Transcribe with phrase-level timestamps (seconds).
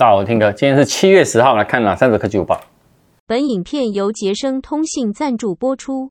[0.00, 2.58] 大家好，我听哥，今天是七月十号，来看哪三则科技午报。
[3.26, 6.10] 本影片由杰生通信赞助播出。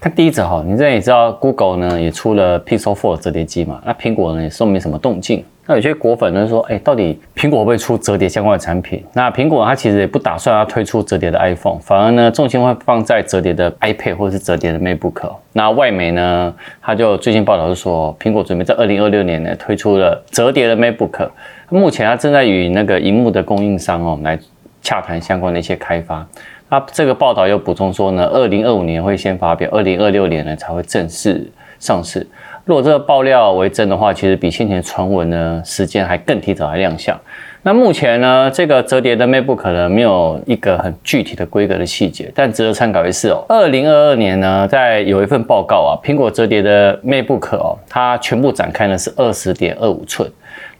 [0.00, 5.44] 看第一则哈，你这也知道，Google 呢也出了 Pixel 4折叠机嘛，那苹果呢也说没什么动静。
[5.66, 9.04] 那有些果粉呢说，哎，到底苹果会不会出折叠相关的产品？
[9.12, 15.30] 那苹果它其实也不打算要推出折叠的 iPhone，反而呢重心会放在折叠的 iPad 或是折叠的 MacBook。
[15.52, 21.28] 那外媒呢，他就最近报道是说，苹果准备在二零二六年呢推出了折叠的 MacBook。
[21.68, 24.38] 目前它正在与那个荧幕的供应商哦来
[24.80, 26.26] 洽谈相关的一些开发。
[26.70, 32.26] 那这个报道又补充说呢，二零二五年会先发表，二零二六年呢才会正式上市。
[32.64, 37.18] 如果这个爆料为真的话，其实比先前传闻呢时间还更提早来亮相。
[37.62, 43.44] 那目前呢，这个折叠的 MacBook 可能没有一个很具体的规格的细节，但值得参考一次哦。
[43.48, 50.30] 二零二二年呢，在有一份报告啊，苹果折叠的 MacBook 哦，它全部展开呢是二十点二五寸。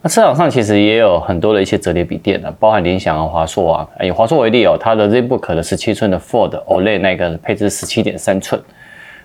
[0.01, 3.87] 那市场上其实也有很多的一些折叠笔电的，包含联想啊、华硕啊。
[4.01, 8.61] 以华硕为例哦，它的 ZBook 的十七寸的 Fold OLED 那个配置十七点三寸。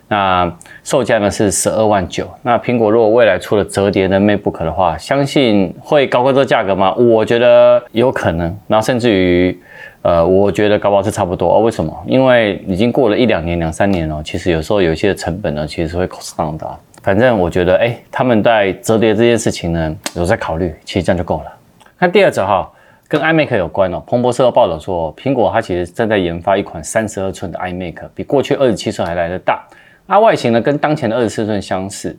[0.09, 0.53] 那
[0.83, 2.29] 售价呢是十二万九。
[2.43, 6.93] 那苹果如果未来出了折叠的 MacBook 的话，相信会高过这个价格吗？
[6.95, 8.55] 我觉得有可能。
[8.67, 9.57] 那甚至于，
[10.03, 11.55] 呃，我觉得搞不好是差不多。
[11.55, 11.97] 哦，为什么？
[12.07, 16.67] 因为已经过了一两年、两三年了，其实有时候有一些成本呢，其实会 cost down 的。
[17.05, 21.53] 反正我觉得，哎，他们在折叠这件事情呢，有在考虑，其实这样就够了。
[21.99, 22.73] 看第二则哈，
[23.07, 24.03] 跟 iMac 有关哦。
[24.07, 29.63] 彭博社报道说，苹果它其实正在研发一款三十二寸的 iMac，比过去二十七寸还来得大。
[30.09, 32.17] 它外形呢跟当前的二十四寸相似，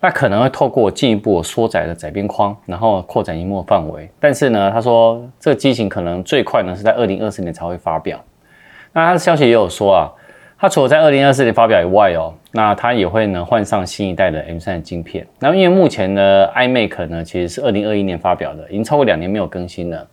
[0.00, 4.08] 那可能会透过进一步缩窄的窄边框，然后扩展萤幕范围。
[4.20, 8.16] 但是呢，他说这个机型可能最快呢是在二零二四年才会发表。
[8.92, 10.06] 那他的消息也有说啊，
[10.60, 15.26] 它除了在二零二四年发表以外哦，那它也会呢换上新一代的 M3 的晶片。
[15.38, 20.06] 那因为目前呢 iMac 呢其实是二零二一年发表的，已经超过两年没有更新了，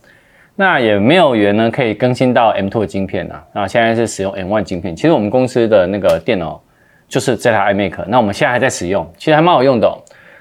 [0.56, 3.44] 那也没有缘呢可以更新到 M2 的晶片啊。
[3.54, 4.96] 那现在是使用 M1 晶片。
[4.96, 6.62] 其实我们公司的那个电脑。
[7.10, 9.90] 就是这台 iMac，那我们现在还在使用，其实还蛮好用的。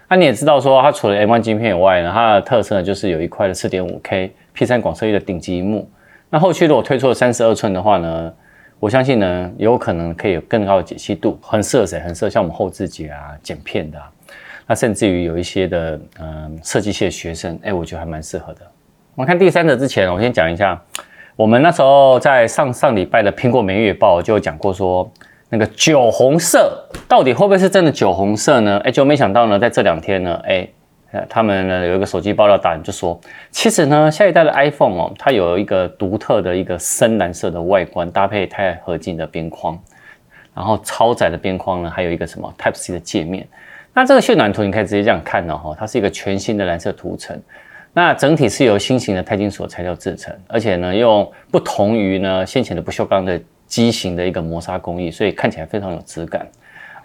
[0.09, 5.89] 那你也知道说，它除了 M1 晶片以外呢，它的特色呢就是有一块的 4.5K P3 广色域的顶级萤幕。
[6.28, 8.33] 那后续如果推出了三十二寸的话呢，
[8.79, 11.99] 我相信呢有可能可以有更高的解析度，很适合谁？
[12.01, 14.11] 很适合像我们后制节啊、剪片的啊，
[14.67, 18.61] 那甚至于有一些的嗯设计系的学生，哎，我觉得还蛮适合的。
[19.15, 20.81] 我们看第三者之前，我先讲一下，
[21.37, 25.11] 我们那时候在上上礼拜的苹果每月报就讲过说。
[25.49, 28.81] 那个酒红色到底会不会是真的酒红色呢？
[28.83, 30.69] 哎，就没想到呢，在这两天呢，哎，
[31.28, 39.78] 他们呢有一个手机爆料达人就说，其实呢，下一代的 iPhone 哦，它有一个独特的一个深蓝色的外观，搭配钛合金的边框，
[40.54, 43.47] 然后超窄的边框呢，还有一个什么 Type C 的界面。
[43.93, 47.41] 那这个渲染图你可以直接这样看哦，哈，它是一个全新的蓝色涂层，
[47.93, 53.41] 那整体是由新型的钛金属材料制成，而且呢，用不同于呢先前的不锈钢的。
[53.69, 56.47] 机型的一个磨砂工艺，所以看起来非常有质感。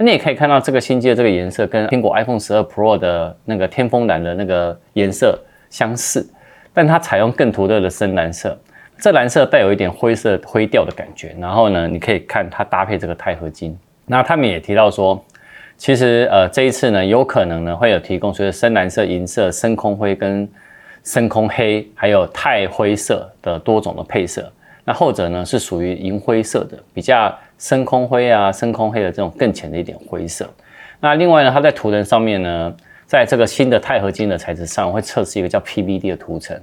[0.01, 5.39] 那你也可以看到这个新机的这个颜色跟苹果 iPhone 十二 Pro 的那个天风蓝的那个颜色
[5.69, 6.27] 相似，
[6.73, 8.57] 但它采用更独特的深蓝色。
[8.97, 11.35] 这蓝色带有一点灰色灰调的感觉。
[11.39, 13.77] 然后呢，你可以看它搭配这个钛合金。
[14.07, 15.23] 那他们也提到说，
[15.77, 20.49] 其实呃这一次呢，有可能呢会有提供，所谓深蓝色、银色、深空灰跟
[21.03, 24.51] 深空黑，还有钛灰色的多种的配色。
[24.83, 30.49] 那后者呢是属于银灰色的，比较深空灰啊、深空黑的这种更浅的一点灰色。
[30.99, 32.73] 那另外呢，它在图层上面呢，
[33.05, 36.59] 在这个新的钛合金的材质上会测试一个叫 PVD 的涂层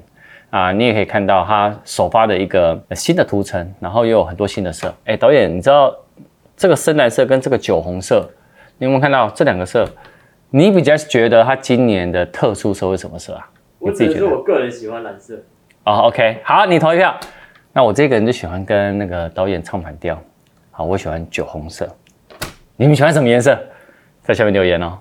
[0.50, 4.94] 啊，你也可以看到它首发的一个新的涂层，然后又有很多新的色。
[5.04, 5.94] 哎，导演，你知道
[6.56, 8.28] 这个深蓝色跟这个酒红色，
[8.78, 9.88] 你有没有看到这两个色？
[10.50, 13.50] 你比较觉得它今年的特殊色是什么色啊？
[13.78, 15.34] 我自己觉得，我个人喜欢蓝色。
[15.84, 17.14] 哦，OK，好，你投一票。
[17.78, 20.20] 那我这个人就喜欢跟那个导演唱反调，
[20.72, 21.88] 好，我喜欢酒红色，
[22.74, 23.56] 你们喜欢什么颜色？
[24.20, 24.98] 在下面留言哦。